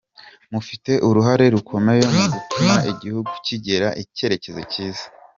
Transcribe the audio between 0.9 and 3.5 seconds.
uruhare rukomeye mu gutuma igihugu